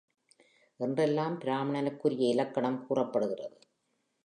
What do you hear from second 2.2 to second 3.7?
இலக்கணம் கூறப்பெறுகிறது.